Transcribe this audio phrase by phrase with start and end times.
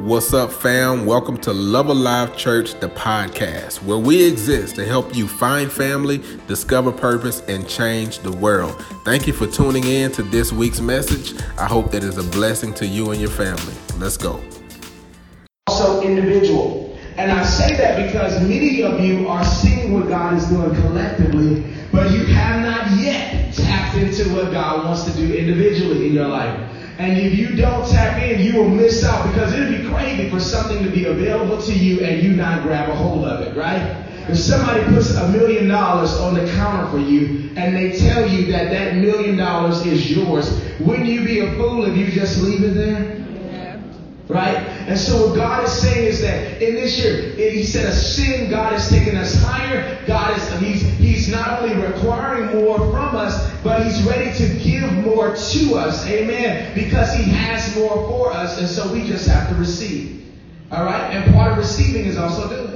[0.00, 1.04] What's up, fam?
[1.04, 6.22] Welcome to Love Alive Church, the podcast, where we exist to help you find family,
[6.48, 8.82] discover purpose, and change the world.
[9.04, 11.38] Thank you for tuning in to this week's message.
[11.58, 13.74] I hope that is a blessing to you and your family.
[13.98, 14.42] Let's go.
[15.66, 16.98] Also, individual.
[17.18, 21.76] And I say that because many of you are seeing what God is doing collectively,
[21.92, 26.28] but you have not yet tapped into what God wants to do individually in your
[26.28, 26.79] life.
[27.00, 30.38] And if you don't tap in, you will miss out because it'd be crazy for
[30.38, 34.28] something to be available to you and you not grab a hold of it, right?
[34.28, 38.52] If somebody puts a million dollars on the counter for you and they tell you
[38.52, 42.62] that that million dollars is yours, wouldn't you be a fool if you just leave
[42.64, 43.19] it there?
[44.30, 44.58] Right?
[44.86, 48.48] And so what God is saying is that in this year, He said a sin,
[48.48, 49.98] God is taking us higher.
[50.06, 54.92] God is He's He's not only requiring more from us, but He's ready to give
[55.04, 56.06] more to us.
[56.06, 56.72] Amen.
[56.76, 60.24] Because He has more for us, and so we just have to receive.
[60.70, 61.12] All right?
[61.12, 62.70] And part of receiving is also doing.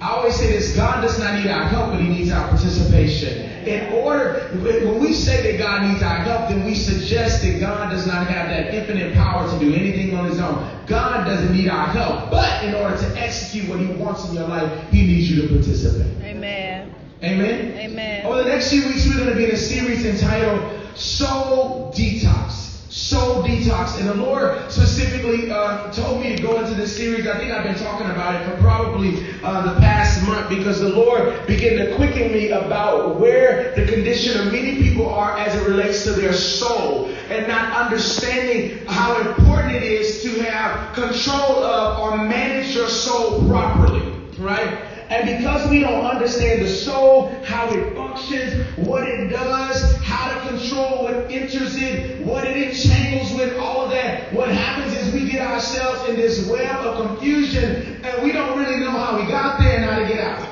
[0.00, 3.50] I always say this God does not need our help, but He needs our participation.
[3.68, 7.90] In order, when we say that God needs our help, then we suggest that God
[7.90, 10.86] does not have that infinite power to do anything on His own.
[10.86, 14.48] God doesn't need our help, but in order to execute what He wants in your
[14.48, 16.24] life, He needs you to participate.
[16.24, 16.94] Amen.
[17.22, 17.78] Amen?
[17.78, 18.24] Amen.
[18.24, 22.69] Over the next few weeks, we're going to be in a series entitled Soul Detox.
[22.90, 23.98] Soul Detox.
[24.00, 27.26] And the Lord specifically uh, told me to go into this series.
[27.26, 30.88] I think I've been talking about it for probably uh, the past month because the
[30.88, 35.68] Lord began to quicken me about where the condition of many people are as it
[35.68, 42.00] relates to their soul and not understanding how important it is to have control of
[42.00, 44.12] or manage your soul properly.
[44.38, 44.89] Right?
[45.10, 50.48] And because we don't understand the soul, how it functions, what it does, how to
[50.48, 55.28] control what enters it, what it entangles with, all of that, what happens is we
[55.28, 59.58] get ourselves in this web of confusion and we don't really know how we got
[59.58, 60.48] there and how to get out.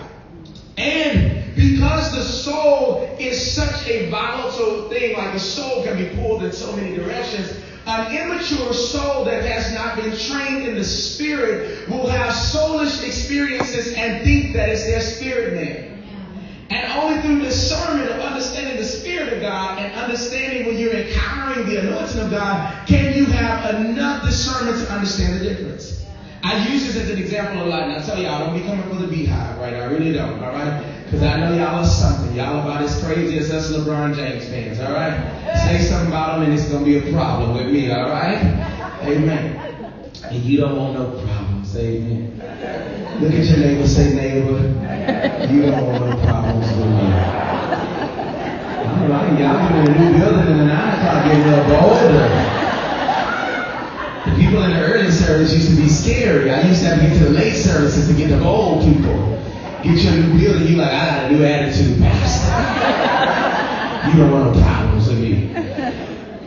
[0.77, 6.43] And because the soul is such a volatile thing, like the soul can be pulled
[6.43, 7.53] in so many directions,
[7.99, 13.95] an immature soul that has not been trained in the spirit will have soulish experiences
[13.95, 15.89] and think that it's their spirit man.
[16.71, 21.67] And only through discernment of understanding the Spirit of God and understanding when you're encountering
[21.67, 26.05] the anointing of God can you have enough discernment to understand the difference.
[26.43, 28.65] I use this as an example a lot, and I tell y'all, I don't be
[28.65, 29.75] coming for the BeyHive, right?
[29.75, 30.85] I really don't, all right?
[31.09, 32.37] Because I know y'all are something.
[32.37, 35.17] Y'all about as crazy as us LeBron James fans, all right?
[35.65, 38.37] Say something about them, and it's going to be a problem with me, all right?
[39.01, 39.57] Amen.
[40.25, 42.37] And you don't want no problems, amen.
[43.23, 44.61] Look at your neighbor, say, neighbor,
[45.51, 47.09] you don't want no problems with me.
[48.85, 51.43] All right, y'all in a new building, and 9 o'clock getting
[51.73, 52.29] bolder.
[54.27, 56.51] The people in the early service used to be scary.
[56.53, 59.39] I used to have to get to the late services to get the old people.
[59.83, 62.51] Get you a new building, you like, I got a new attitude, Pastor.
[64.11, 65.55] You don't want no problems with me.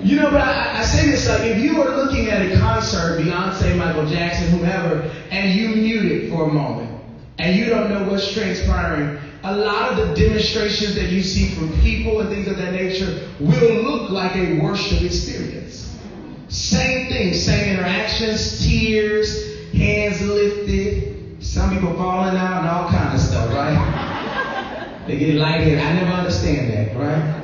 [0.03, 3.21] You know, but I, I say this like if you were looking at a concert,
[3.21, 6.89] Beyonce, Michael Jackson, whomever, and you mute it for a moment,
[7.37, 11.71] and you don't know what's transpiring, a lot of the demonstrations that you see from
[11.81, 15.95] people and things of that nature will look like a worship experience.
[16.49, 21.10] Same thing, same interactions, tears, hands lifted,
[21.41, 23.75] some people falling out and all kind of stuff, right?
[25.07, 25.79] They get lightheaded.
[25.79, 27.41] I never understand that, right?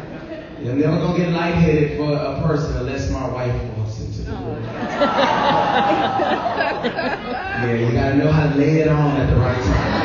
[0.64, 4.40] You're never gonna get lightheaded for a person unless my wife walks into the room.
[4.40, 4.60] Oh.
[7.64, 10.04] yeah, you gotta know how to lay it on at the right time.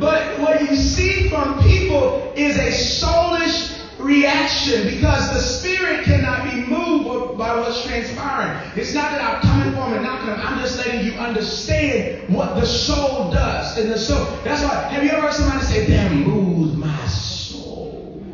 [0.00, 3.75] but what you see from people is a soulish
[4.06, 8.72] reaction because the spirit cannot be moved by what's transpiring.
[8.76, 10.40] It's not that I'm coming for them and knocking them.
[10.40, 13.76] I'm just letting you understand what the soul does.
[13.76, 18.24] And the soul, that's why, have you ever heard somebody say, that moved my soul?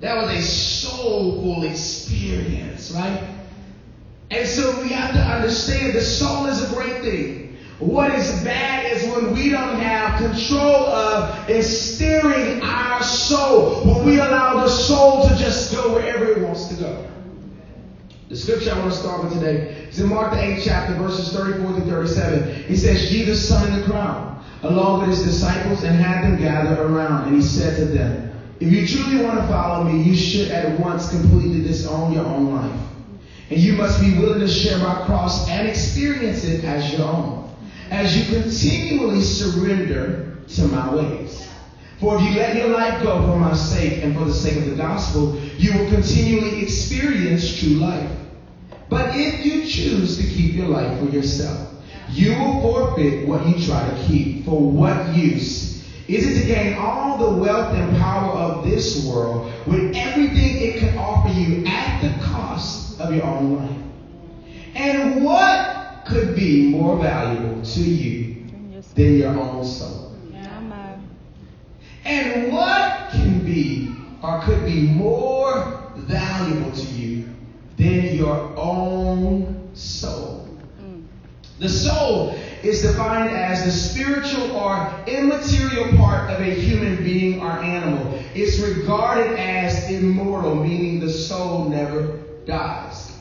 [0.00, 3.28] That was a soulful experience, right?
[4.30, 7.41] And so we have to understand the soul is a great thing.
[7.82, 13.82] What is bad is when we don't have control of is steering our soul.
[13.84, 17.08] When we allow the soul to just go wherever it wants to go.
[18.28, 21.32] The scripture I want to start with today is in Mark the 8th chapter, verses
[21.32, 22.62] 34 to 37.
[22.68, 27.26] He says, Jesus in the crowd along with his disciples and had them gather around.
[27.26, 28.30] And he said to them,
[28.60, 32.54] If you truly want to follow me, you should at once completely disown your own
[32.54, 32.80] life.
[33.50, 37.41] And you must be willing to share my cross and experience it as your own
[37.92, 41.46] as you continually surrender to my ways.
[42.00, 44.70] For if you let your life go for my sake and for the sake of
[44.70, 48.10] the gospel, you will continually experience true life.
[48.88, 51.68] But if you choose to keep your life for yourself,
[52.08, 54.46] you will forfeit what you try to keep.
[54.46, 59.52] For what use is it to gain all the wealth and power of this world
[59.66, 63.76] with everything it can offer you at the cost of your own life?
[64.74, 65.71] And what
[66.12, 68.44] could be more valuable to you
[68.94, 70.14] than your own soul?
[70.34, 70.96] Uh,
[72.04, 77.28] and what can be or could be more valuable to you
[77.76, 80.46] than your own soul?
[80.78, 81.00] Hmm.
[81.58, 87.50] The soul is defined as the spiritual or immaterial part of a human being or
[87.50, 88.20] animal.
[88.34, 93.11] It's regarded as immortal, meaning the soul never dies.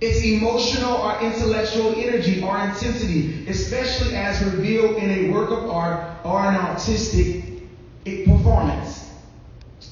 [0.00, 6.24] It's emotional or intellectual energy or intensity, especially as revealed in a work of art
[6.24, 7.44] or an artistic
[8.24, 9.10] performance.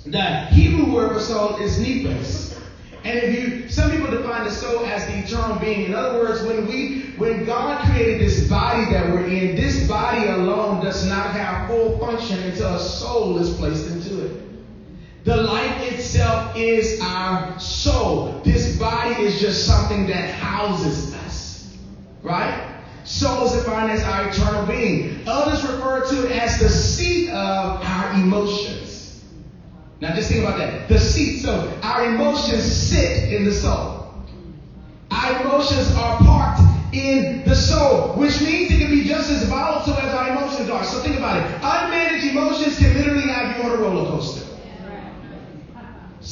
[0.06, 2.58] The Hebrew word for soul is nephesh.
[3.04, 5.84] And if you, some people define the soul as the eternal being.
[5.84, 10.26] In other words, when we, when God created this body that we're in, this body
[10.28, 14.47] alone does not have full function until a soul is placed into it.
[15.28, 18.40] The life itself is our soul.
[18.42, 21.76] This body is just something that houses us.
[22.22, 22.82] Right?
[23.04, 25.20] Soul is defined as our eternal being.
[25.26, 29.22] Others refer to it as the seat of our emotions.
[30.00, 30.88] Now just think about that.
[30.88, 31.40] The seat.
[31.40, 34.10] So our emotions sit in the soul.
[35.10, 36.62] Our emotions are parked
[36.94, 40.84] in the soul, which means it can be just as volatile as our emotions are.
[40.84, 41.60] So think about it.
[41.60, 44.46] Unmanaged emotions can literally have you on a roller coaster.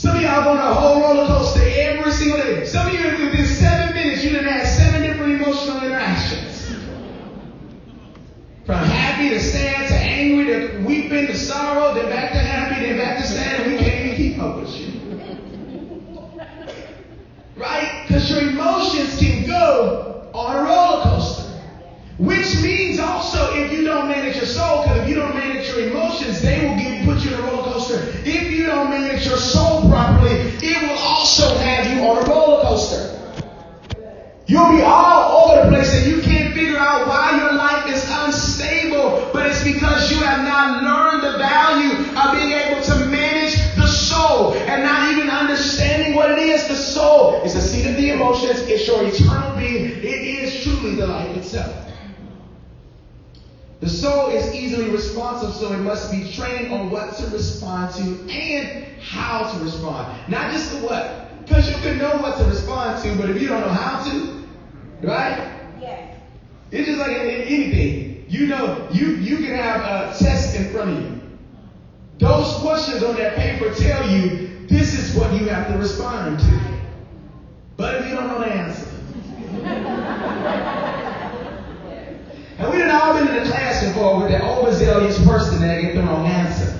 [0.06, 2.64] Some of y'all on a whole roller coaster every single day.
[2.64, 6.70] Some of you within seven minutes, you done had seven different emotional interactions.
[8.64, 12.98] From happy to sad to angry to weeping to sorrow, then back to happy, then
[12.98, 14.92] back to sad, and we can't even keep up with you.
[17.56, 18.04] Right?
[18.06, 21.52] Because your emotions can go on a roller coaster.
[22.18, 25.80] Which means also if you don't manage your soul, because if you don't manage your
[25.90, 28.12] emotions, they will get put you in a roller coaster.
[28.24, 32.62] If you don't manage your soul properly, it will also have you on a roller
[32.62, 33.12] coaster.
[34.46, 38.04] You'll be all over the place and you can't figure out why your life is
[38.10, 43.54] unstable, but it's because you have not learned the value of being able to manage
[43.76, 46.66] the soul and not even understanding what it is.
[46.66, 50.96] The soul is the seat of the emotions, it's your eternal being, it is truly
[50.96, 51.72] the life itself.
[53.96, 58.30] The soul is easily responsive, so it must be trained on what to respond to
[58.30, 60.14] and how to respond.
[60.28, 61.42] Not just the what.
[61.42, 64.44] Because you can know what to respond to, but if you don't know how to,
[65.00, 65.50] right?
[65.80, 66.14] Yes.
[66.70, 68.26] It's just like in, in anything.
[68.28, 71.18] You know, you, you can have a test in front of you.
[72.18, 76.60] Those questions on that paper tell you this is what you have to respond to.
[77.78, 78.86] But if you don't know the answer.
[82.58, 85.94] and we done all been in the class before with that overzealous person that get
[85.94, 86.72] the wrong answer.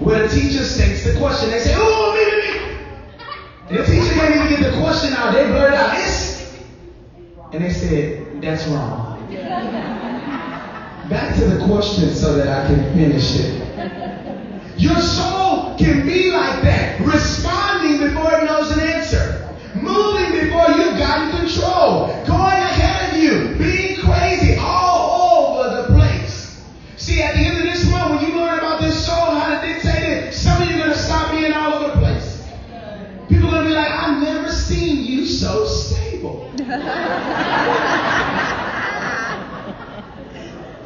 [0.00, 3.76] Where the teacher states the question, they say, oh, me, me, me.
[3.76, 5.32] The teacher can't even get the question out.
[5.32, 6.34] They blurt out, it's.
[7.52, 9.12] And they said, that's wrong.
[11.08, 13.60] Back to the question so that I can finish it.
[14.76, 20.98] Your soul can be like that, responding before it knows an answer, moving before you've
[20.98, 26.64] gotten control, going ahead of you, being crazy all over the place.
[26.96, 29.66] See, at the end of this month, when you learn about this soul, how to
[29.66, 32.42] dictate it, some of you are going to stop being all over the place.
[33.28, 36.50] People are going to be like, I've never seen you so stable.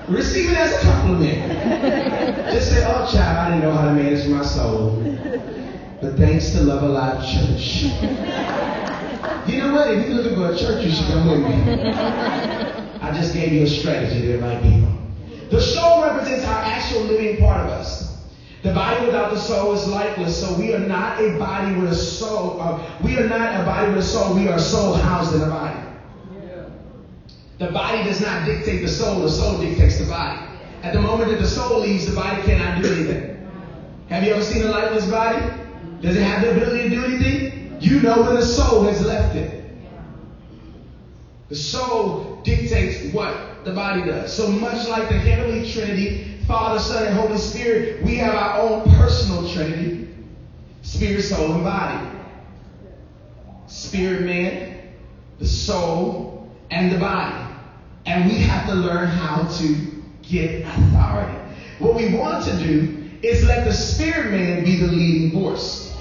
[0.09, 1.58] Receive it as a compliment.
[2.53, 5.03] Just say, oh, child, I didn't know how to manage my soul.
[6.01, 7.83] But thanks to Love Alive Church.
[9.47, 9.91] You know what?
[9.91, 11.73] If you're looking for a church, you should come with me.
[13.01, 14.93] I just gave you a strategy to invite people.
[15.51, 18.17] The soul represents our actual living part of us.
[18.63, 21.95] The body without the soul is lifeless, so we are not a body with a
[21.95, 22.61] soul.
[22.61, 24.35] Uh, we are not a body with a soul.
[24.35, 25.81] We are soul housed in a body.
[27.59, 30.41] The body does not dictate the soul, the soul dictates the body.
[30.83, 33.49] At the moment that the soul leaves, the body cannot do anything.
[34.09, 35.45] Have you ever seen a lifeless body?
[36.01, 37.77] Does it have the ability to do anything?
[37.81, 39.65] You know when the soul has left it.
[41.49, 44.35] The soul dictates what the body does.
[44.35, 48.83] So much like the heavenly Trinity, Father, Son, and Holy Spirit, we have our own
[48.95, 50.09] personal Trinity
[50.83, 52.09] spirit, soul, and body.
[53.67, 54.81] Spirit, man,
[55.39, 57.45] the soul, and the body.
[58.07, 59.88] And we have to learn how to
[60.29, 61.39] get authority.
[61.79, 65.95] What we want to do is let the spirit man be the leading force.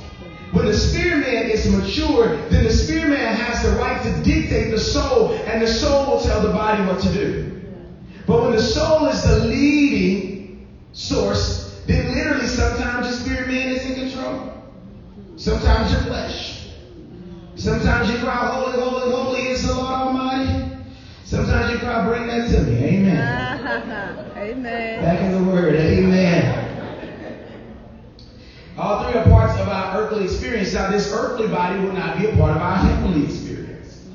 [0.53, 4.71] When the spirit man is mature, then the spirit man has the right to dictate
[4.71, 7.57] the soul, and the soul will tell the body what to do.
[8.27, 13.85] But when the soul is the leading source, then literally sometimes your spirit man is
[13.85, 14.41] in control.
[15.37, 16.57] Sometimes your flesh.
[17.55, 20.66] Sometimes you cry, Holy, holy, holy is the Lord Almighty.
[21.27, 22.85] Sometimes you cry, bring that to me.
[22.85, 23.67] Amen.
[24.37, 25.03] Amen.
[25.03, 25.75] Back in the word.
[25.75, 27.43] Amen.
[28.77, 30.73] All three are parts of our earthly experience.
[30.73, 34.07] Now, this earthly body will not be a part of our heavenly experience.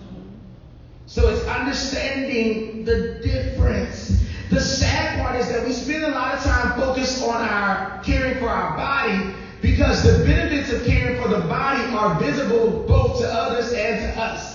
[1.05, 4.25] So it's understanding the difference.
[4.49, 8.39] The sad part is that we spend a lot of time focused on our caring
[8.39, 13.27] for our body because the benefits of caring for the body are visible both to
[13.31, 14.53] others and to us.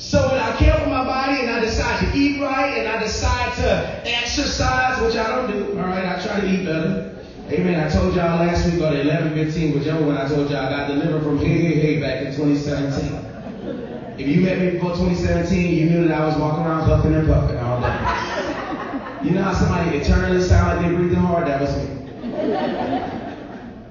[0.00, 3.54] So when I care for my body and I decide to right and I decide
[3.56, 7.16] to exercise, which I don't do, all right, I try to eat better.
[7.50, 7.84] Amen.
[7.84, 10.86] I told y'all last week on 11:15 with Joe when I told y'all I got
[10.88, 13.30] delivered from hey hey hey back in 2017.
[14.18, 17.26] If you met me before 2017, you knew that I was walking around huffing and
[17.26, 19.28] puffing all day.
[19.28, 21.46] You know how somebody eternally sound like they're breathing hard?
[21.46, 23.19] That was me.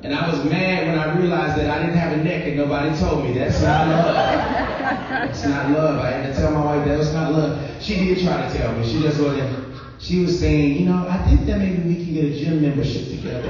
[0.01, 2.97] And I was mad when I realized that I didn't have a neck and nobody
[2.97, 3.33] told me.
[3.33, 4.15] That's not love.
[4.15, 5.99] That's not love.
[5.99, 7.59] I had to tell my wife that was not love.
[7.81, 8.87] She did try to tell me.
[8.87, 9.75] She just wasn't.
[9.99, 13.09] She was saying, you know, I think that maybe we can get a gym membership
[13.09, 13.49] together.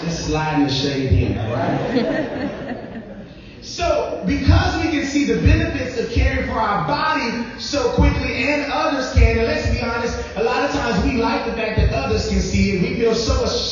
[0.00, 3.02] just sliding the shade in, right?
[3.62, 8.70] So, because we can see the benefits of caring for our body so quickly, and
[8.72, 11.92] others can, and let's be honest, a lot of times we like the fact that
[11.92, 12.82] others can see it.
[12.82, 13.71] We feel so esteemed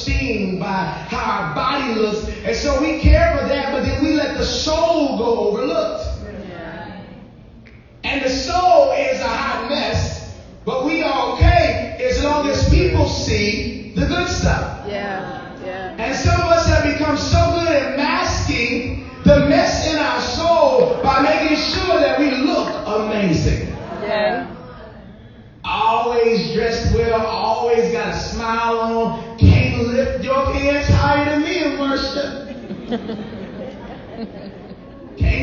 [2.70, 6.06] so we care for that, but then we let the soul go overlooked.
[8.04, 10.34] And the soul is a hot mess,
[10.64, 14.79] but we are okay as long as people see the good stuff.
[32.90, 33.06] Can't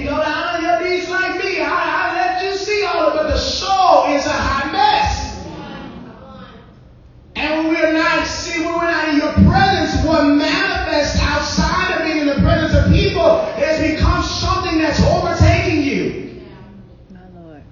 [0.04, 1.62] go down on your knees like me.
[1.62, 5.46] I, I let you see all of it, but the soul is a hot mess.
[7.38, 12.04] And when we're not, see, when we're not in your presence, what manifests outside of
[12.06, 16.42] being in the presence of people has become something that's overtaking you.
[17.12, 17.64] My Lord.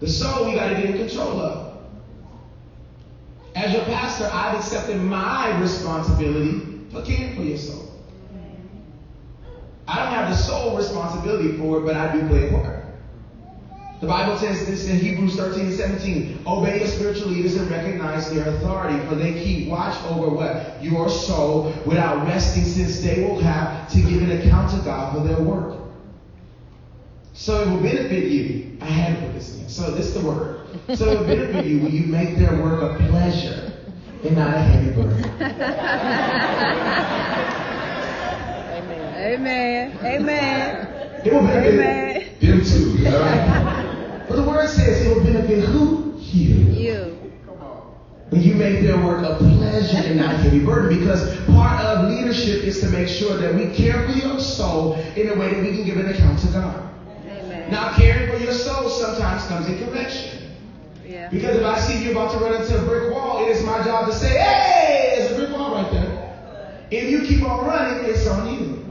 [0.00, 1.76] The soul we got to get in control of.
[3.54, 7.93] As your pastor, I've accepted my responsibility for caring for your soul.
[9.86, 12.84] I don't have the sole responsibility for it, but I do play a part.
[14.00, 16.42] The Bible says this in Hebrews 13 and 17.
[16.46, 20.82] Obey your spiritual leaders and recognize their authority, for they keep watch over what?
[20.82, 25.26] Your soul without resting, since they will have to give an account to God for
[25.26, 25.80] their work.
[27.32, 28.76] So it will benefit you.
[28.80, 29.68] I had to put this in.
[29.68, 30.66] So this is the word.
[30.94, 33.72] So it will benefit you when you make their work a pleasure
[34.22, 35.24] and not a heavy burden.
[39.24, 39.98] Amen.
[40.04, 40.86] Amen.
[41.24, 42.36] It will benefit Amen.
[42.40, 43.06] them too.
[43.06, 44.26] All right?
[44.28, 46.14] But the word says it will benefit who?
[46.18, 46.54] You.
[46.72, 47.32] You.
[47.46, 47.76] Come on.
[48.28, 52.10] When you make their work a pleasure and not a heavy burden, because part of
[52.10, 55.62] leadership is to make sure that we care for your soul in a way that
[55.62, 56.90] we can give an account to God.
[57.26, 57.70] Amen.
[57.70, 60.50] Now, caring for your soul sometimes comes in correction.
[61.06, 61.30] Yeah.
[61.30, 63.82] Because if I see you about to run into a brick wall, it is my
[63.84, 66.86] job to say, hey, there's a brick wall right there.
[66.90, 68.83] If you keep on running, it's on you.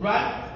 [0.00, 0.54] Right?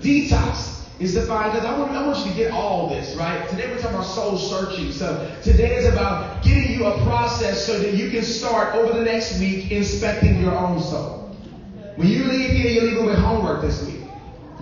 [0.00, 3.48] Detox is defined because I want, I want you to get all this, right?
[3.48, 4.92] Today we're talking about soul searching.
[4.92, 9.04] So today is about getting you a process so that you can start over the
[9.04, 11.36] next week inspecting your own soul.
[11.96, 14.00] When you leave here, you're leaving with homework this week.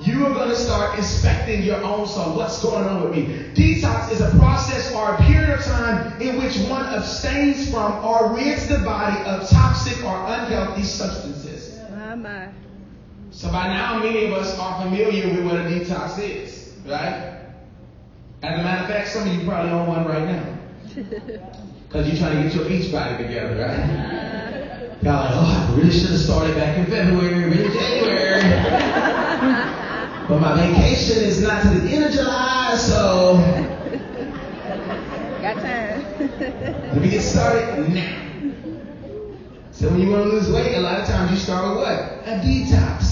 [0.00, 2.36] You are going to start inspecting your own soul.
[2.36, 3.50] What's going on with me?
[3.54, 8.32] Detox is a process or a period of time in which one abstains from or
[8.34, 11.37] rids the body of toxic or unhealthy substances.
[13.38, 17.38] So by now, many of us are familiar with what a detox is, right?
[18.42, 20.58] As a matter of fact, some of you probably on one right now.
[21.88, 25.02] Because you're trying to get your beach body together, right?
[25.02, 28.42] Y'all like, oh, I really should have started back in February, really January.
[30.28, 33.36] but my vacation is not to the end of July, so
[35.40, 36.02] Got time.
[36.40, 38.28] let me get started now.
[39.70, 42.26] So when you want to lose weight, a lot of times you start with what?
[42.26, 43.07] A detox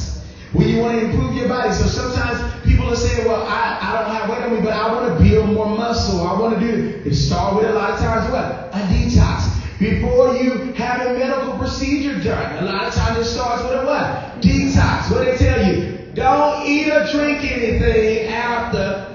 [0.57, 1.73] when you want to improve your body.
[1.75, 4.91] So sometimes people are saying, well, I, I don't have weight on me, but I
[4.91, 6.27] want to build more muscle.
[6.27, 7.15] I want to do it.
[7.15, 8.73] Start with a lot of times what?
[8.73, 9.53] A detox.
[9.79, 13.85] Before you have a medical procedure done, a lot of times it starts with a
[13.85, 14.41] what?
[14.41, 15.11] Detox.
[15.11, 16.13] What they tell you?
[16.15, 19.13] Don't eat or drink anything after.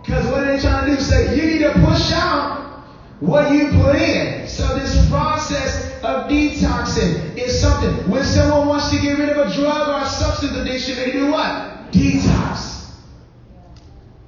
[0.00, 2.84] Because what they're trying to do is say, you need to push out
[3.18, 4.46] what you put in.
[4.46, 8.10] So this process of detoxing is something.
[8.10, 11.30] When someone wants to get rid of a drug or a substance addiction, they do
[11.30, 11.92] what?
[11.92, 12.90] Detox.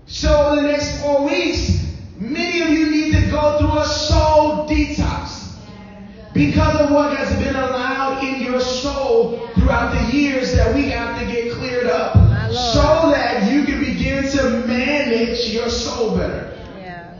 [0.06, 1.86] So over the next four weeks,
[2.18, 5.54] many of you need to go through a soul detox
[6.32, 11.18] because of what has been allowed in your soul throughout the years that we have
[11.18, 12.14] to get cleared up
[12.52, 16.56] so that you can begin to manage your soul better.
[16.78, 17.14] Yeah.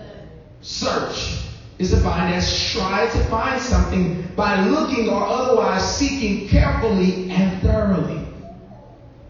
[0.60, 1.49] Search
[1.80, 8.29] is defined as try to find something by looking or otherwise seeking carefully and thoroughly.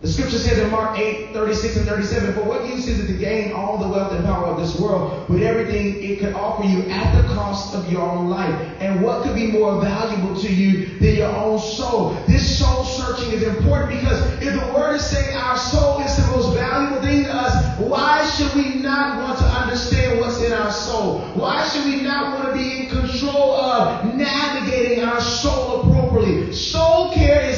[0.01, 3.19] The scripture says in Mark 8, 36 and 37, For what use is it to
[3.19, 6.81] gain all the wealth and power of this world with everything it could offer you
[6.89, 8.55] at the cost of your own life?
[8.81, 12.15] And what could be more valuable to you than your own soul?
[12.27, 16.27] This soul searching is important because if the word is saying our soul is the
[16.33, 20.73] most valuable thing to us, why should we not want to understand what's in our
[20.73, 21.19] soul?
[21.35, 26.55] Why should we not want to be in control of navigating our soul appropriately?
[26.55, 27.50] Soul care.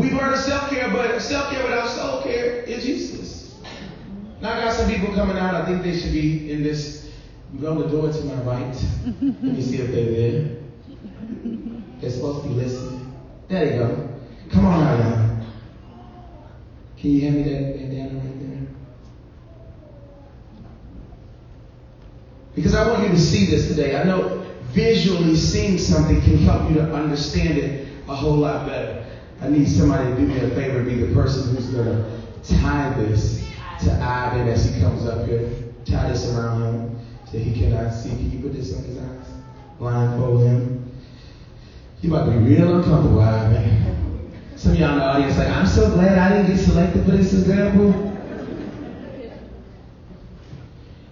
[0.00, 3.60] We've heard of self-care, but self-care without soul care is useless.
[4.40, 5.54] Now I got some people coming out.
[5.54, 7.10] I think they should be in this.
[7.60, 8.74] Go the door to my right.
[9.04, 10.56] Let me see if they're there.
[12.00, 13.12] They're supposed to be listening.
[13.48, 14.08] There you go.
[14.50, 15.46] Come on out, y'all.
[16.96, 18.66] Can you hand me that bandana right there?
[22.54, 24.00] Because I want you to see this today.
[24.00, 29.04] I know visually seeing something can help you to understand it a whole lot better.
[29.40, 32.04] I need somebody to do me a favor, be the person who's to
[32.42, 33.42] tie this
[33.80, 35.48] to Ivan as he comes up here.
[35.86, 36.98] Tie this around him
[37.30, 38.10] so he cannot see.
[38.10, 39.26] Can you put this on his eyes?
[39.78, 40.92] Blindfold him.
[42.02, 44.30] You about to be real uncomfortable, Ivan.
[44.56, 47.12] Some of y'all in the audience like, I'm so glad I didn't get selected for
[47.12, 48.10] this example.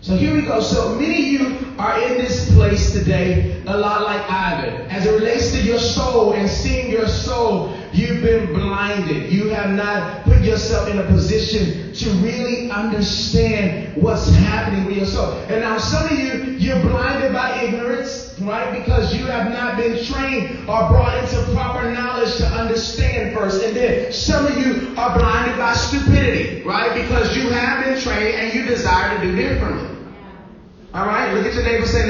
[0.02, 0.60] So here we go.
[0.60, 4.82] So many of you are in this place today, a lot like Ivan.
[4.90, 9.32] As it relates to your soul and seeing your soul, you've been blinded.
[9.32, 15.48] You have not put yourself in a position to really understand what's happening with yourself.
[15.50, 18.78] And now some of you, you're blinded by ignorance, right?
[18.78, 23.62] Because you have not been trained or brought into proper knowledge to understand first.
[23.62, 26.94] And then some of you are blinded by stupidity, right?
[26.94, 29.88] Because you have been trained and you desire to do differently.
[30.94, 31.86] All right, look at your neighbor.
[31.86, 32.06] Say,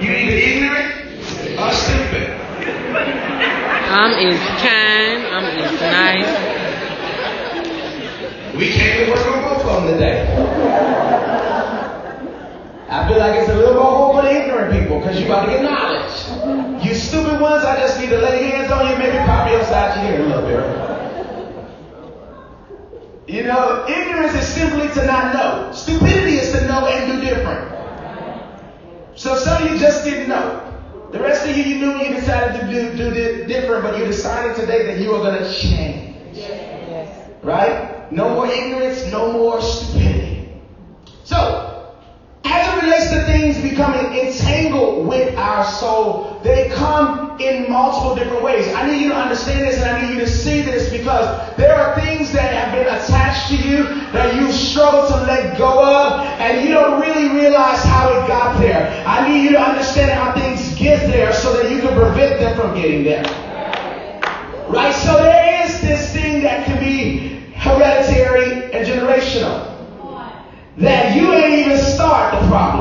[0.00, 0.94] you either ignorant
[1.58, 2.30] or stupid.
[3.90, 5.26] I'm is kind.
[5.26, 6.26] I'm is nice.
[8.56, 10.26] We came to work on both of them today.
[12.90, 15.44] I feel like it's a little more hope for the ignorant people because you about
[15.44, 16.84] to get knowledge.
[16.84, 19.94] You stupid ones, I just need to lay hands on you, maybe pop you upside
[19.96, 20.88] your head a little bit.
[23.28, 25.70] You know, ignorance is simply to not know.
[25.72, 27.70] Stupidity is to know and do different.
[29.16, 30.67] So some of you just didn't know.
[31.10, 34.04] The rest of you, you knew you decided to do, do di- different, but you
[34.04, 36.16] decided today that you are going to change.
[36.34, 37.30] Yes.
[37.42, 38.12] Right?
[38.12, 40.50] No more ignorance, no more stupidity.
[41.24, 41.94] So,
[42.44, 48.42] as it relates to things becoming entangled with our soul, they come in multiple different
[48.42, 48.72] ways.
[48.74, 51.74] I need you to understand this and I need you to see this because there
[51.74, 56.20] are things that have been attached to you that you struggle to let go of
[56.40, 59.04] and you don't really realize how it got there.
[59.06, 62.56] I need you to understand how things get there so that you can prevent them
[62.56, 63.24] from getting there.
[64.68, 64.94] Right?
[64.94, 69.74] So there is this thing that can be hereditary and generational.
[70.76, 72.77] That you ain't even start the problem.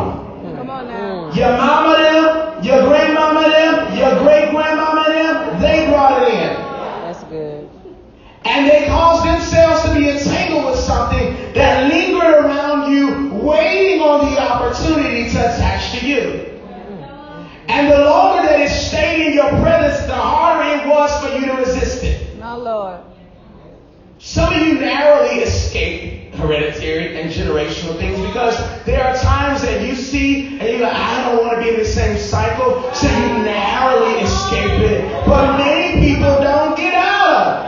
[24.77, 30.69] You narrowly escape hereditary and generational things because there are times that you see and
[30.69, 34.81] you're like, I don't want to be in the same cycle, so you narrowly escape
[34.81, 35.25] it.
[35.25, 37.65] But many people don't get out of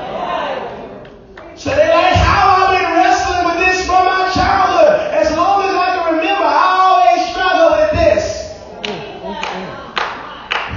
[1.55, 1.59] it.
[1.59, 5.13] So they're like, how I've been wrestling with this from my childhood.
[5.13, 8.53] As long as I can remember, I always struggle with this.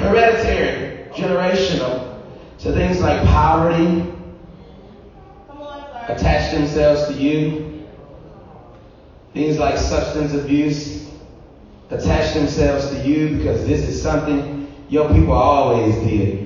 [0.01, 2.21] Hereditary, generational.
[2.57, 4.13] So things like poverty,
[6.09, 7.87] attach themselves to you.
[9.33, 11.11] Things like substance abuse
[11.91, 16.43] attach themselves to you because this is something your people always did.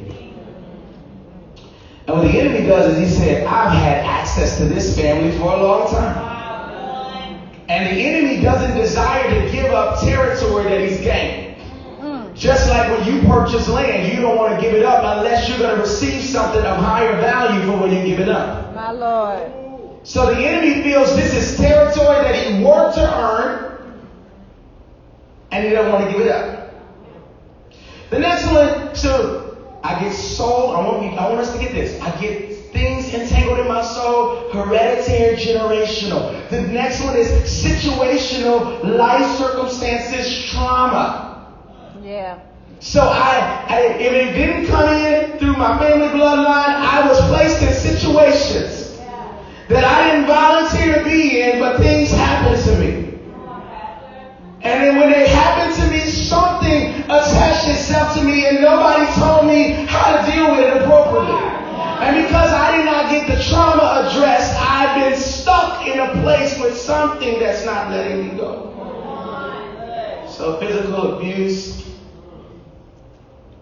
[2.06, 5.52] And what the enemy does is he said, I've had access to this family for
[5.52, 6.36] a long time.
[7.68, 11.35] And the enemy doesn't desire to give up territory that he's gained.
[12.36, 15.58] Just like when you purchase land, you don't want to give it up unless you're
[15.58, 18.74] going to receive something of higher value for when you give it up.
[18.74, 20.06] My Lord.
[20.06, 24.00] So the enemy feels this is territory that he worked to earn,
[25.50, 26.74] and he doesn't want to give it up.
[28.10, 30.76] The next one, so I get soul.
[30.76, 32.00] I want, I want us to get this.
[32.02, 36.48] I get things entangled in my soul, hereditary, generational.
[36.50, 41.25] The next one is situational, life circumstances, trauma.
[42.06, 42.38] Yeah.
[42.78, 47.60] So I, I, if it didn't come in through my family bloodline, I was placed
[47.62, 48.96] in situations
[49.68, 53.18] that I didn't volunteer to be in, but things happened to me.
[54.62, 59.46] And then when they happened to me, something attached itself to me and nobody told
[59.46, 61.34] me how to deal with it appropriately.
[61.34, 66.56] And because I did not get the trauma addressed, I've been stuck in a place
[66.60, 68.62] with something that's not letting me go.
[70.28, 71.85] So physical abuse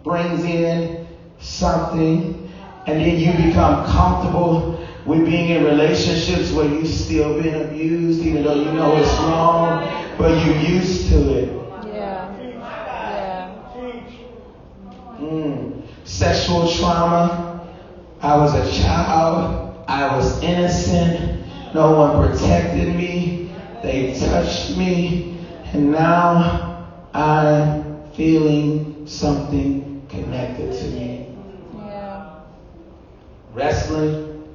[0.04, 1.06] brings in
[1.40, 2.50] something,
[2.86, 8.44] and then you become comfortable with being in relationships where you've still been abused, even
[8.44, 11.48] though you know it's wrong, but you're used to it.
[11.86, 12.30] Yeah.
[13.10, 13.56] Yeah.
[15.18, 15.82] Mm.
[16.04, 17.66] Sexual trauma.
[18.20, 19.84] I was a child.
[19.88, 21.74] I was innocent.
[21.74, 23.50] No one protected me.
[23.82, 25.38] They touched me.
[25.72, 31.36] And now I'm feeling something connected to me.
[31.76, 32.40] Yeah.
[33.52, 34.54] Wrestling.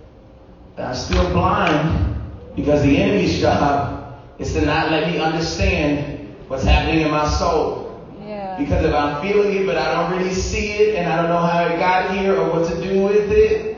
[0.76, 2.22] But I'm still blind
[2.56, 8.02] because the enemy's job is to not let me understand what's happening in my soul.
[8.26, 8.58] Yeah.
[8.58, 11.38] Because if I'm feeling it, but I don't really see it, and I don't know
[11.38, 13.69] how it got here or what to do with it,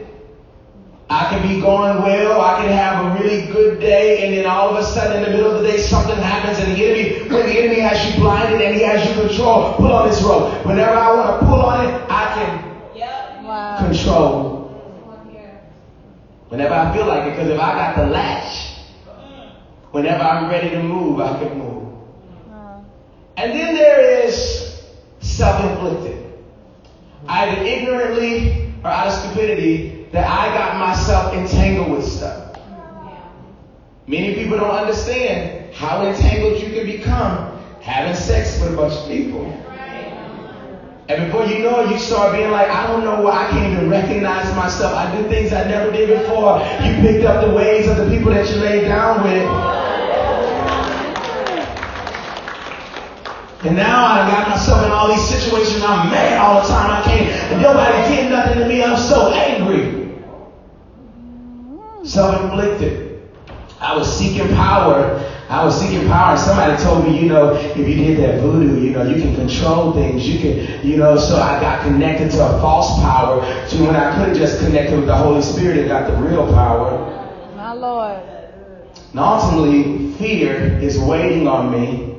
[1.22, 4.70] I can be going well, I can have a really good day, and then all
[4.70, 7.46] of a sudden in the middle of the day something happens, and the enemy, when
[7.46, 10.66] the enemy has you blinded and he has you control, pull on this rope.
[10.66, 12.72] Whenever I want to pull on it, I can
[13.44, 13.78] Wow.
[13.78, 14.72] control.
[16.50, 18.70] Whenever I feel like it, because if I got the latch,
[19.92, 21.84] whenever I'm ready to move, I can move.
[22.52, 22.82] Uh,
[23.38, 24.62] And then there is
[25.20, 26.18] self-inflicted.
[27.28, 28.52] Either ignorantly
[28.84, 32.58] or out of stupidity that I got myself entangled with stuff.
[34.08, 39.08] Many people don't understand how entangled you can become having sex with a bunch of
[39.08, 39.46] people.
[41.08, 43.74] And before you know it, you start being like, I don't know why I can't
[43.74, 44.94] even recognize myself.
[44.94, 46.60] I do things I never did before.
[46.86, 49.44] You picked up the ways of the people that you laid down with.
[53.66, 55.84] And now I got myself in all these situations.
[55.84, 56.92] I'm mad all the time.
[56.92, 57.62] I can't.
[57.62, 58.84] Nobody did nothing to me.
[58.84, 60.01] I'm so angry.
[62.04, 63.12] Self-inflicted.
[63.80, 65.20] I was seeking power.
[65.50, 66.38] I was seeking power.
[66.38, 69.92] Somebody told me, you know, if you did that voodoo, you know, you can control
[69.92, 70.28] things.
[70.28, 74.16] You can, you know, so I got connected to a false power to when I
[74.16, 77.54] could have just connected with the Holy Spirit and got the real power.
[77.56, 78.20] my Lord.
[79.12, 82.16] And ultimately, fear is waiting on me.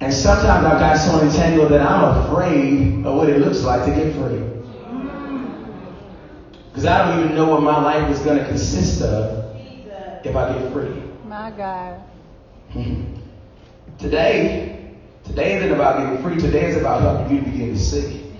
[0.00, 3.90] And sometimes I've got so entangled that I'm afraid of what it looks like to
[3.90, 4.55] get free.
[6.76, 9.56] Because I don't even know what my life is going to consist of
[10.26, 11.02] if I get free.
[11.24, 12.02] My God.
[12.70, 13.14] Hmm.
[13.96, 16.36] Today, today isn't about getting free.
[16.38, 18.30] Today is about helping you begin to see.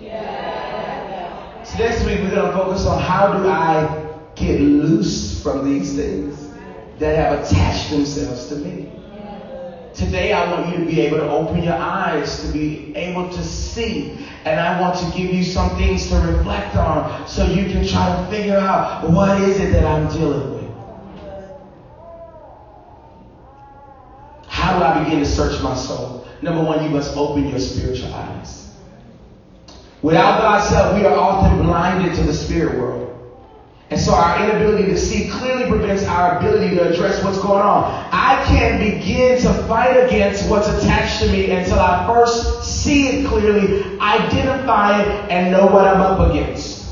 [1.64, 5.94] So next week we're going to focus on how do I get loose from these
[5.94, 6.50] things
[6.98, 8.92] that have attached themselves to me.
[9.96, 13.42] Today I want you to be able to open your eyes to be able to
[13.42, 14.18] see.
[14.44, 18.14] And I want to give you some things to reflect on so you can try
[18.14, 20.70] to figure out what is it that I'm dealing with.
[24.46, 26.26] How do I begin to search my soul?
[26.42, 28.70] Number one, you must open your spiritual eyes.
[30.02, 33.05] Without God's help, we are often blinded to the spirit world.
[33.88, 37.84] And so our inability to see clearly prevents our ability to address what's going on.
[38.10, 43.28] I can't begin to fight against what's attached to me until I first see it
[43.28, 46.84] clearly, identify it, and know what I'm up against.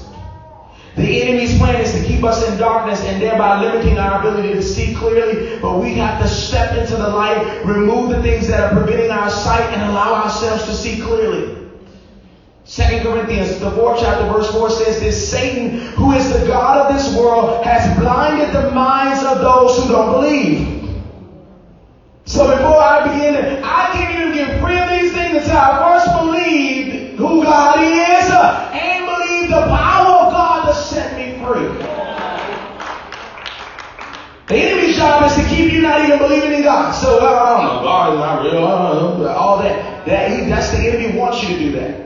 [0.95, 4.63] The enemy's plan is to keep us in darkness and thereby limiting our ability to
[4.63, 5.59] see clearly.
[5.61, 9.29] But we have to step into the light, remove the things that are preventing our
[9.29, 11.64] sight, and allow ourselves to see clearly.
[12.67, 16.97] 2 Corinthians, the fourth chapter, verse 4 says this Satan, who is the God of
[16.97, 20.75] this world, has blinded the minds of those who don't believe.
[22.25, 26.17] So before I begin, I can't even get free of these things until I first
[26.19, 31.69] believe who God is uh, and believe the power of God to set me free.
[34.47, 36.93] The enemy's job is to keep you not even believing in God.
[36.93, 39.19] So I don't know, God is not real.
[39.19, 40.07] Know, all that.
[40.07, 42.04] That he, that's the enemy wants you to do that.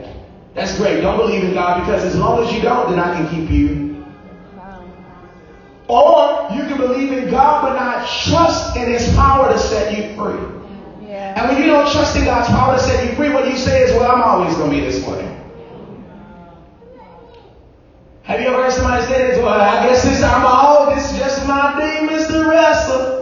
[0.59, 0.99] That's great.
[0.99, 4.05] Don't believe in God because as long as you don't, then I can keep you.
[5.87, 10.13] Or you can believe in God but not trust in His power to set you
[10.17, 10.37] free.
[11.07, 11.39] Yeah.
[11.39, 13.83] And when you don't trust in God's power to set you free, what you say
[13.83, 15.23] is, well, I'm always going to be this way.
[18.23, 19.37] Have you ever heard somebody say this?
[19.37, 22.49] Well, I guess this I'm all this is just my day, Mr.
[22.49, 23.18] Wrestler.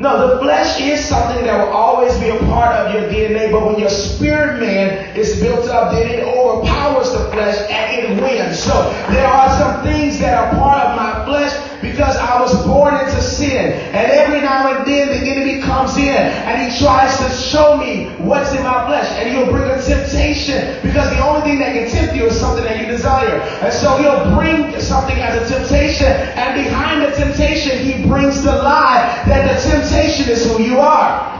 [0.00, 3.66] No, the flesh is something that will always be a part of your DNA, but
[3.66, 8.60] when your spirit man is built up, then it overpowers the flesh and it wins.
[8.60, 8.72] So
[9.10, 13.20] there are some things that are part of my flesh because I was born into
[13.20, 13.72] sin.
[13.72, 18.06] And every now and then the enemy comes in and he tries to show me
[18.18, 19.08] what's in my flesh.
[19.18, 22.64] And he'll bring a temptation because the only thing that can tempt you is something
[22.64, 23.40] that you desire.
[23.62, 26.06] And so he'll bring something as a temptation.
[26.06, 31.38] And behind the temptation, he brings the lie that the temptation is who you are.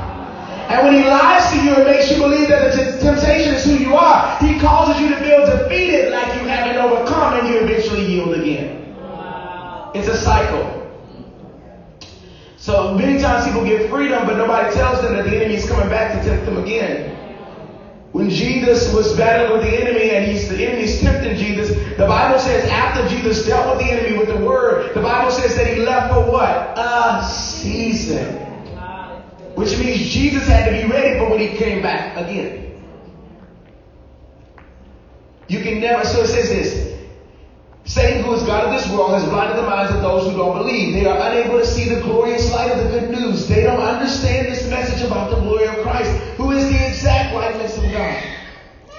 [0.68, 3.64] And when he lies to you and makes you believe that the t- temptation is
[3.64, 7.60] who you are, he causes you to feel defeated like you haven't overcome and you
[7.60, 8.77] eventually yield again.
[9.98, 10.74] It's a cycle.
[12.56, 15.88] So many times people get freedom, but nobody tells them that the enemy is coming
[15.88, 17.14] back to tempt them again.
[18.12, 22.38] When Jesus was battling with the enemy and he's the enemy's tempting Jesus, the Bible
[22.38, 25.80] says after Jesus dealt with the enemy with the word, the Bible says that he
[25.80, 26.76] left for what?
[26.76, 28.34] A season.
[29.54, 32.80] Which means Jesus had to be ready for when he came back again.
[35.48, 36.87] You can never, so it says this.
[37.88, 40.58] Satan, who is God of this world, has blinded the minds of those who don't
[40.58, 40.92] believe.
[40.92, 43.48] They are unable to see the glorious light of the good news.
[43.48, 47.78] They don't understand this message about the glory of Christ, who is the exact likeness
[47.78, 48.22] of God.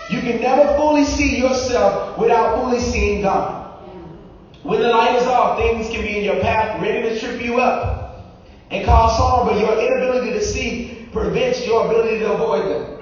[0.10, 3.80] You can never fully see yourself without fully seeing God.
[4.63, 7.60] When the light is off, things can be in your path ready to trip you
[7.60, 12.99] up and cause harm, but your inability to see prevents your ability to avoid them.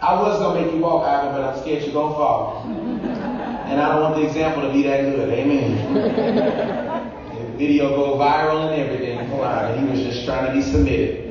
[0.00, 2.93] I was going to make you walk, Ivan, but I'm scared you're going to fall.
[3.64, 5.30] And I don't want the example to be that good.
[5.30, 5.94] Amen.
[5.94, 9.18] the video go viral and everything.
[9.18, 11.24] On, he was just trying to be submitted.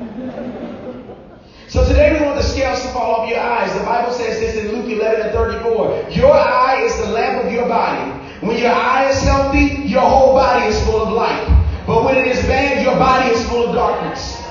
[1.68, 3.72] So today we want the scales to fall off your eyes.
[3.72, 6.10] The Bible says this in Luke 11 and 34.
[6.10, 8.10] Your eye is the lamp of your body.
[8.44, 11.46] When your eye is healthy, your whole body is full of light.
[11.86, 14.43] But when it is bad, your body is full of darkness.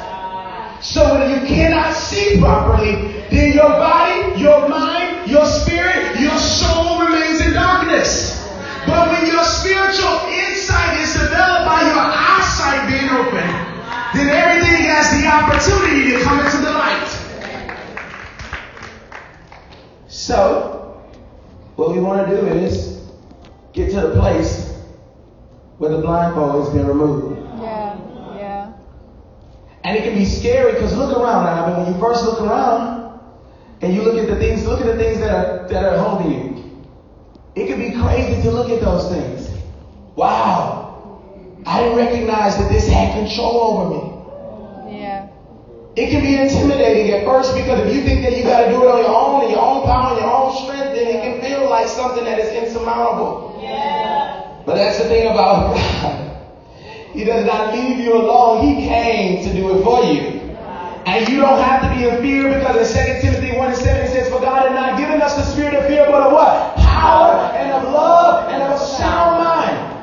[0.83, 6.99] So when you cannot see properly, then your body, your mind, your spirit, your soul
[6.99, 8.45] remains in darkness.
[8.85, 13.47] But when your spiritual insight is developed by your eyesight being open,
[14.13, 17.23] then everything has the opportunity to come into the light.
[20.07, 21.01] So,
[21.77, 23.01] what we want to do is
[23.71, 24.77] get to the place
[25.77, 27.39] where the blindfold has been removed.
[29.83, 31.65] And it can be scary because look around now.
[31.65, 33.19] I mean, when you first look around
[33.81, 36.31] and you look at the things, look at the things that are that are holding
[36.31, 36.53] you.
[37.55, 39.49] It can be crazy to look at those things.
[40.15, 41.21] Wow,
[41.65, 44.99] I didn't recognize that this had control over me.
[44.99, 45.27] Yeah.
[45.95, 48.83] It can be intimidating at first because if you think that you got to do
[48.83, 51.41] it on your own, in your own power, and your own strength, then it can
[51.41, 53.59] feel like something that is insurmountable.
[53.61, 54.63] Yeah.
[54.65, 56.22] But that's the thing about God.
[57.13, 58.65] He does not leave you alone.
[58.65, 60.39] He came to do it for you.
[61.05, 64.01] And you don't have to be in fear because in 2 Timothy 1 and 7
[64.01, 66.75] it says, For God has not given us the spirit of fear, but of what?
[66.77, 69.93] Power and of love and of sound mind.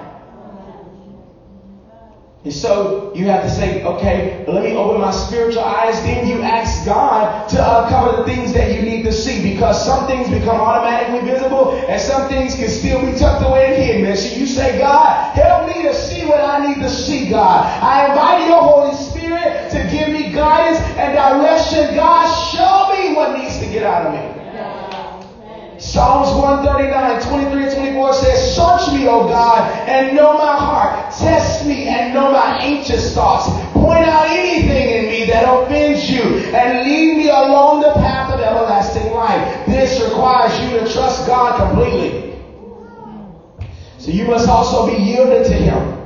[2.42, 6.00] And so you have to say, okay, let me open my spiritual eyes.
[6.02, 10.06] Then you ask God to uncover the things that you need to see because some
[10.06, 14.06] things become automatically visible and some things can still be tucked away and hidden.
[14.06, 17.66] And so you say, God, help me to see what I need to see, God.
[17.82, 21.94] I invite your Holy Spirit to give me guidance and direction.
[21.94, 24.39] God, show me what needs to get out of me.
[25.80, 31.10] Psalms 139, 23 and 24 says, Search me, O God, and know my heart.
[31.10, 33.48] Test me and know my anxious thoughts.
[33.72, 38.40] Point out anything in me that offends you and lead me along the path of
[38.40, 39.66] everlasting life.
[39.66, 42.38] This requires you to trust God completely.
[43.96, 45.99] So you must also be yielded to Him.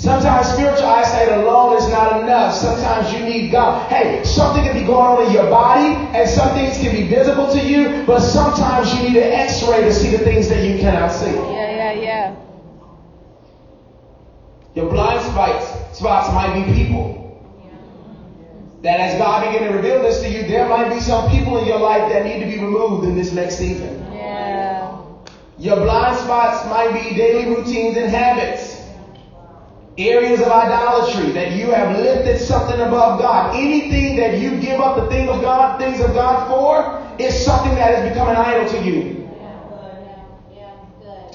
[0.00, 2.54] Sometimes spiritual eyesight alone is not enough.
[2.54, 3.86] Sometimes you need God.
[3.90, 7.52] Hey, something can be going on in your body and some things can be visible
[7.52, 11.12] to you, but sometimes you need an x-ray to see the things that you cannot
[11.12, 11.26] see.
[11.26, 11.92] Yeah.
[11.92, 11.92] Yeah.
[11.92, 12.36] Yeah.
[14.74, 17.20] Your blind spots, spots might be people.
[18.80, 21.66] That as God begin to reveal this to you, there might be some people in
[21.66, 24.02] your life that need to be removed in this next season.
[24.14, 24.96] Yeah.
[25.58, 28.79] Your blind spots might be daily routines and habits.
[30.00, 33.54] Areas of idolatry that you have lifted something above God.
[33.54, 37.74] Anything that you give up the thing of God, things of God for, is something
[37.74, 39.28] that has become an idol to you.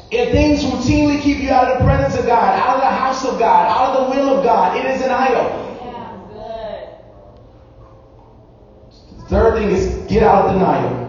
[0.10, 3.24] If things routinely keep you out of the presence of God, out of the house
[3.24, 5.44] of God, out of the will of God, it is an idol.
[5.84, 6.18] Yeah,
[9.20, 9.28] good.
[9.28, 11.06] Third thing is get out of denial.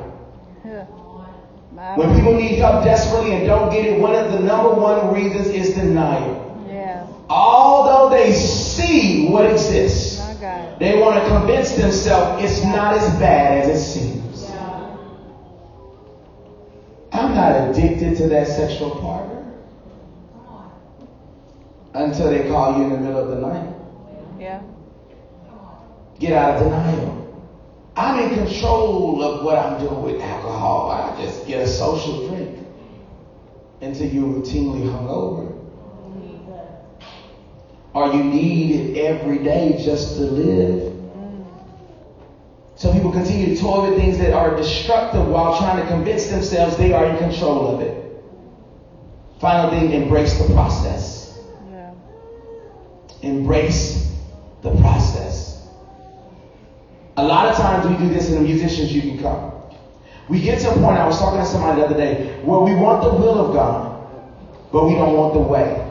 [1.96, 5.46] When people need help desperately and don't get it, one of the number one reasons
[5.48, 6.35] is denial.
[7.28, 10.18] Although they see what exists,
[10.78, 14.50] they want to convince themselves it's not as bad as it seems.
[17.12, 19.44] I'm not addicted to that sexual partner
[21.94, 23.74] until they call you in the middle of the night.
[24.38, 24.62] Yeah.
[26.18, 27.22] Get out of denial.
[27.96, 30.90] I'm in control of what I'm doing with alcohol.
[30.90, 32.58] I just get a social drink
[33.80, 35.55] until you're routinely hungover.
[37.96, 40.92] Or you need it every day just to live.
[42.74, 46.76] So people continue to toy with things that are destructive while trying to convince themselves
[46.76, 48.22] they are in control of it.
[49.40, 51.38] Final thing, embrace the process.
[51.70, 51.94] Yeah.
[53.22, 54.06] Embrace
[54.60, 55.66] the process.
[57.16, 59.52] A lot of times we do this, in the musicians, you can come.
[60.28, 62.74] We get to a point, I was talking to somebody the other day, where we
[62.74, 64.06] want the will of God,
[64.70, 65.85] but we don't want the way.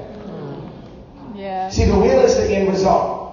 [1.69, 3.25] See, the will is the end result.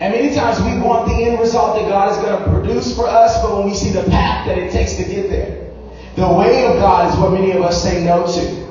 [0.00, 3.06] And many times we want the end result that God is going to produce for
[3.06, 5.70] us, but when we see the path that it takes to get there,
[6.16, 8.66] the way of God is what many of us say no to.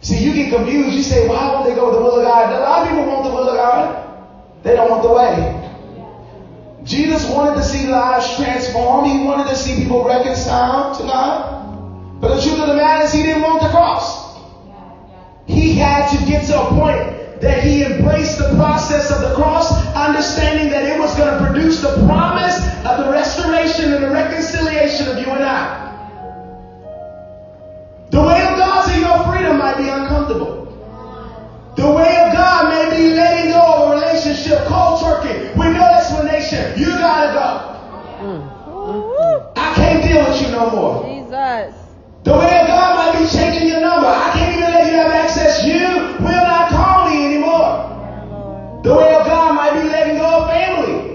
[0.00, 0.96] See, you get confused.
[0.96, 2.54] You say, why won't they go with the will of God?
[2.54, 4.62] A lot of people want the will of God.
[4.62, 5.56] They don't want the way.
[6.84, 9.10] Jesus wanted to see lives transformed.
[9.10, 12.20] He wanted to see people reconciled to God.
[12.20, 14.38] But the truth of the matter is he didn't want the cross.
[15.46, 19.72] He had to get to a point that he embraced the process of the cross,
[19.94, 25.08] understanding that it was going to produce the promise of the restoration and the reconciliation
[25.08, 25.88] of you and I.
[28.10, 30.66] The way of God to your freedom might be uncomfortable.
[31.76, 35.84] The way of God may be letting go of a relationship, cold turkey, with no
[35.96, 36.78] explanation.
[36.78, 37.70] You gotta go.
[39.56, 41.04] I can't deal with you no more.
[41.06, 41.74] Jesus.
[42.24, 44.08] The way of God might be changing your number.
[44.08, 45.64] I can't even let you have access.
[45.64, 45.79] You
[48.90, 51.14] The way of God might be letting go of family.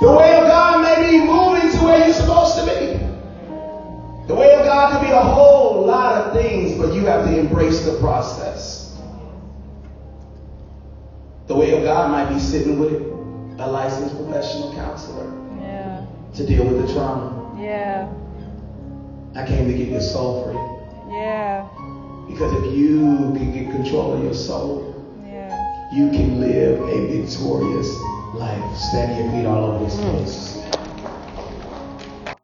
[0.00, 2.98] The way of God may be moving to where you're supposed to be.
[4.26, 7.38] The way of God could be a whole lot of things, but you have to
[7.38, 8.98] embrace the process.
[11.46, 12.92] The way of God might be sitting with
[13.60, 16.04] a licensed professional counselor Yeah.
[16.34, 17.56] to deal with the trauma.
[17.58, 18.12] Yeah.
[19.34, 21.16] I came to get your soul free.
[21.16, 21.66] Yeah.
[22.28, 24.96] Because if you can get control of your soul
[25.90, 27.98] you can live a victorious
[28.34, 28.76] life.
[28.76, 30.57] Stand your feet all over this place.